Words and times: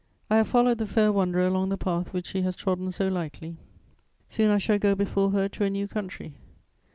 I 0.31 0.37
have 0.37 0.47
followed 0.47 0.79
the 0.79 0.87
fair 0.87 1.11
wanderer 1.11 1.45
along 1.45 1.69
the 1.69 1.77
path 1.77 2.11
which 2.11 2.25
she 2.25 2.41
has 2.41 2.55
trodden 2.55 2.91
so 2.91 3.07
lightly; 3.07 3.57
soon 4.27 4.49
I 4.49 4.57
shall 4.57 4.79
go 4.79 4.95
before 4.95 5.29
her 5.29 5.47
to 5.49 5.63
a 5.65 5.69
new 5.69 5.87
country. 5.87 6.33